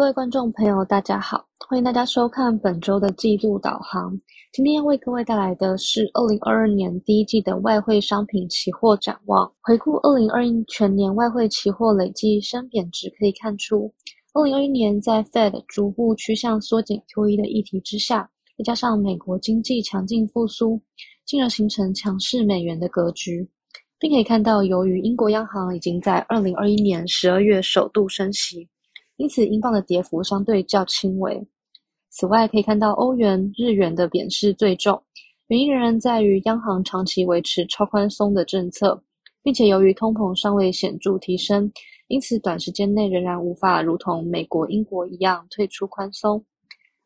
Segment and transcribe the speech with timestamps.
[0.00, 4.18] 各位观众朋友，大家好，欢迎大家收看本周的季度导航。
[4.50, 9.46] 今天要为各位带来的是二零二二年第一季的外汇商品期货展望。
[9.60, 13.92] 回顾二零二一全年外汇期货累计升贬值，可以看出，
[14.32, 18.26] 二零二一年在 Fed 逐步趋向缩减 QE 的议题之下，
[18.56, 20.80] 再加上美国经济强劲复苏，
[21.26, 23.46] 进而形成强势美元的格局，
[23.98, 28.66] 并可以看到，由于英国央行已经在二零二一年十二月首度升息。
[29.20, 31.46] 因此，英镑的跌幅相对较轻微。
[32.08, 35.02] 此外，可以看到欧元、日元的贬势最重，
[35.48, 39.04] 原因仍然在于央行长期维持超宽松的政策，
[39.42, 41.70] 并且由于通膨尚未显著提升，
[42.08, 46.42] 因此短时间内仍然无法如同美国、英国一样退出宽松。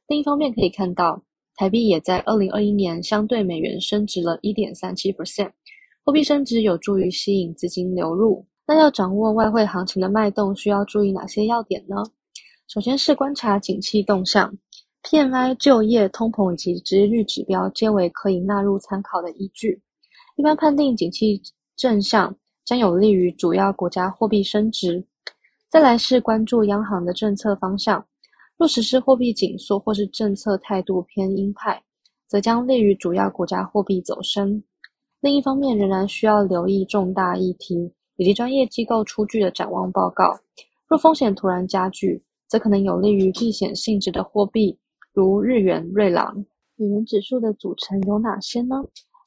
[0.07, 1.21] 另一方面，可以看到
[1.57, 5.51] 台币也在二零二一年相对美元升值了一点三七 percent，
[6.05, 8.47] 货币升值有助于吸引资金流入。
[8.67, 11.97] 那要掌握外汇行情的脉动，需要注意哪些要点呢？
[12.67, 14.51] 首先是观察景气动向
[15.03, 19.83] ，PMI、就业、通膨以及殖率指标皆为可以纳入参考的依据。
[20.37, 21.43] 一般判定景气
[21.77, 22.35] 正向，
[22.65, 25.05] 将有利于主要国家货币升值。
[25.69, 28.03] 再来是关注央行的政策方向，
[28.57, 31.83] 若实施货币紧缩或是政策态度偏鹰派，
[32.27, 34.63] 则将利于主要国家货币走升。
[35.21, 37.93] 另一方面，仍然需要留意重大议题。
[38.17, 40.39] 以及专业机构出具的展望报告，
[40.87, 44.79] 若风险突然加剧，则可能有利于避险性质的货币，
[45.13, 46.45] 如日元、瑞郎。
[46.77, 48.77] 美元指数的组成有哪些呢？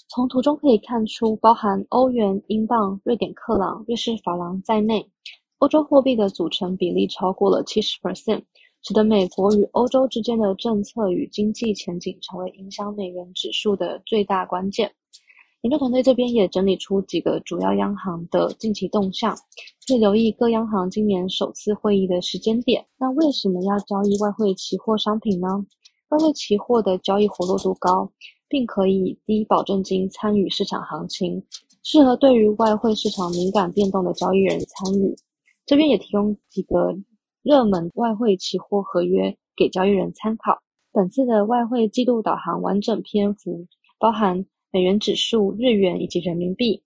[0.10, 5.10] 从图中可以看出，包含欧元、英镑、瑞典克朗、瑞士法郎在内，
[5.58, 8.44] 欧洲货币的组成比例超过了七十 percent，
[8.84, 14.90] 使得美国与欧洲之间的政策与经济前景成为影响美元指数的最大关键。
[15.62, 19.36] 研究团队这边也整理出几个主要央行的近期动向，
[19.88, 22.86] 可以留意各央行今年首次会议的时间点。
[23.00, 25.48] 那为什么要交易外汇期货商品呢？
[26.10, 28.12] 外汇期货的交易活络度高，
[28.48, 31.44] 并可以低保证金参与市场行情，
[31.84, 35.16] 适合对于外汇市场敏感变动的交易人参与。
[35.66, 36.96] 这边也提供几个
[37.42, 40.60] 热门外汇期货合约给交易人参考。
[40.94, 43.66] 本次的外汇季度导航完整篇幅
[43.98, 44.46] 包含。
[44.78, 46.80] 美元指数、日元以及人民币，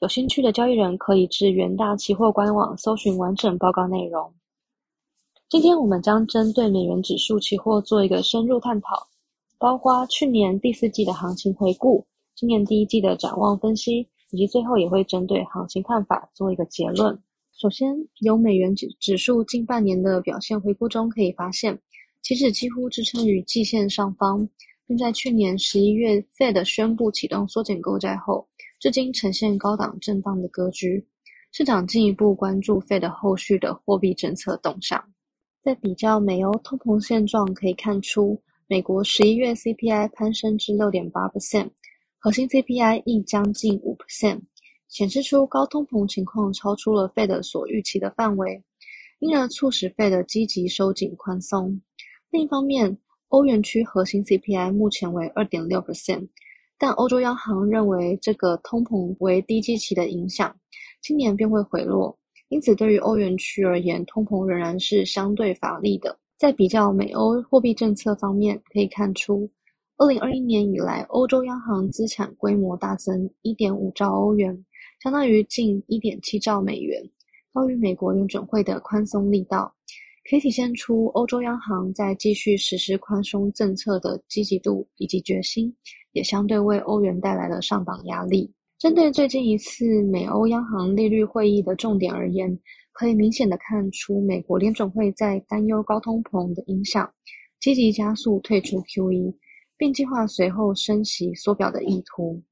[0.00, 4.34] 有兴趣的交易人可以至元大期货官网搜寻完整报告内容。
[5.48, 9.06] 今天我们将针对美元指数期货做一个深入探讨，
[9.56, 12.04] 包括去年第四季的行情回顾、
[12.34, 14.00] 今年第一季的展望分析，
[14.32, 17.16] 以及最后也会针对行情看法做一个结论。
[17.52, 21.78] 首先，由美元指指数近半年的表现回顾中可以发现，
[22.20, 24.48] 期指几乎支撑于季线上方。
[24.88, 28.48] 并在去年十一月，Fed 宣布启动缩减购债后，
[28.80, 31.06] 至今呈现高档震荡的格局。
[31.52, 35.02] 市场进一步关注 Fed 后续的货币政策动向。
[35.62, 41.68] 在比较美欧通膨现状，可以看出，美国十一月 CPI 攀升至六点八 percent，
[42.18, 44.40] 核心 CPI 亦将近五 percent，
[44.88, 48.62] 显示出高通膨情况超出了 Fed 所预期的范围，
[49.18, 51.78] 因而促使 Fed 积极收紧宽松。
[52.30, 52.96] 另一方面，
[53.28, 56.26] 欧元区核心 CPI 目前为二点六 percent，
[56.78, 60.56] 但欧洲央行认为这个通膨为低基期的影响，
[61.02, 62.18] 今年便会回落。
[62.48, 66.18] 因此，对于欧元区而言，通膨仍然是相对乏力的。
[66.38, 69.50] 在比较美欧货币政策方面，可以看出，
[69.98, 74.64] 二零二一年以来，欧洲央行资产规模大增一点五兆欧元，
[75.02, 77.02] 相当于近一点七兆美元，
[77.52, 79.74] 高于美国联准会的宽松力道。
[80.28, 85.74] 可以体现出欧洲央行在继续实施宽松政策的积极度以及决心，
[86.12, 88.52] 也相对为欧元带来了上榜压力。
[88.78, 92.54] 针对最近一次美欧央行利率会议的重点而言，
[92.92, 97.10] 可以明显的看出美国联准会在担忧高通膨的影响，
[97.58, 99.34] 积极加速退出 QE，
[99.78, 102.42] 并计划随后升息缩表的意图。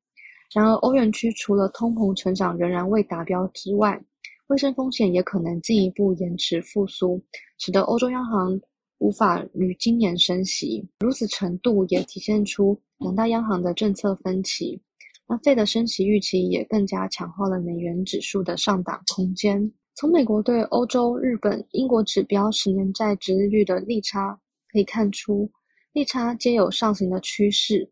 [0.55, 4.03] 然而，欧元区除了通膨成长仍然未达标之外，
[4.49, 7.21] 卫生风险也可能进一步延迟复苏，
[7.59, 8.61] 使得欧洲央行
[8.99, 10.87] 无法于今年升息。
[11.01, 14.81] 如此程度也体现出两大央行的政策分歧。
[15.27, 19.69] 那费的升息预期也更加强化了美元指数的上档空间。
[19.97, 24.39] 从美国对欧洲、日本、英国指标十年债殖利率的利差
[24.71, 25.51] 可以看出，
[25.93, 27.91] 利差皆有上行的趋势，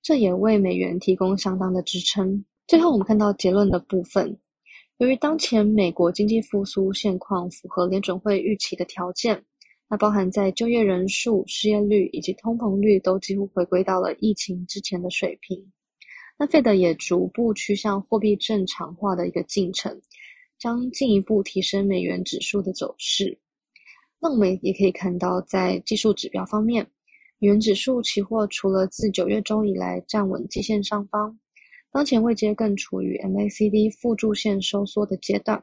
[0.00, 2.42] 这也为美元提供相当的支撑。
[2.66, 4.38] 最后，我们看到结论的部分。
[5.00, 9.42] 由于当前美国经济复苏现况符合联准会预期的条件，
[9.88, 15.72] 那包含在就业人数、失业率以及通膨率都几乎回归到了疫情之前的水平。
[16.38, 19.98] 那费德也逐步趋向货币正常化的一个进程，
[20.58, 23.38] 将进一步提升美元指数的走势。
[24.20, 26.84] 那我们也可以看到，在技术指标方面，
[27.38, 31.39] 美元指数期货除了自九月中以来站稳季线上方，
[31.92, 35.62] 当前位阶更处于 MACD 负柱线收缩的阶段，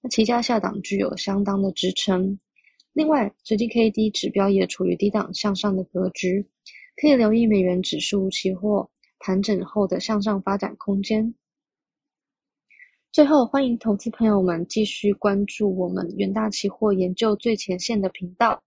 [0.00, 2.38] 那其价下档具有相当的支撑。
[2.92, 6.44] 另外，实际 K D 指标也处于低档向上的格局，
[6.96, 8.90] 可以留意美元指数期货
[9.20, 11.32] 盘整后的向上发展空间。
[13.12, 18.60] 最后，欢迎投资朋友们继续关注我们远大期货研究最前线的频道，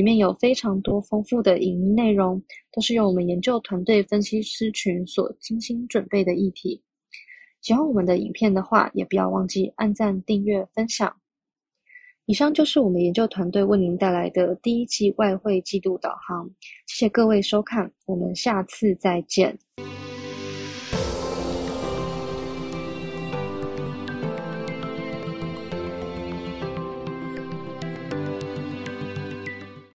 [0.00, 2.42] 里面有非常多丰富的影音内容，
[2.72, 6.82] 都是由我们研究团队分析师群所精心准备的议题。
[7.60, 11.14] 喜欢我们的影片的话，也不要忘记按赞、订阅、分享。
[12.24, 16.48] 以上就是我们研究团队为您带来的第一季外汇季度导航，
[16.86, 19.58] 谢谢各位收看，我们下次再见。